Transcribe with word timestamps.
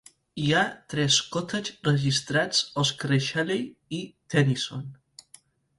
Hi 0.43 0.45
ha 0.55 0.61
tres 0.93 1.17
cottage 1.35 1.75
registrats 1.89 2.63
als 2.85 2.93
carrers 3.05 3.29
Shelley 3.29 3.65
i 4.01 4.05
Tennyson. 4.35 4.93